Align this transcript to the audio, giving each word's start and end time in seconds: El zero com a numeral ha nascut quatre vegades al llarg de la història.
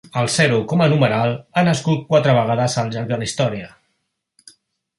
El 0.19 0.27
zero 0.35 0.55
com 0.71 0.79
a 0.85 0.87
numeral 0.93 1.33
ha 1.55 1.63
nascut 1.67 2.01
quatre 2.13 2.35
vegades 2.39 2.79
al 2.85 2.91
llarg 2.97 3.13
de 3.15 3.21
la 3.21 3.29
història. 3.29 3.69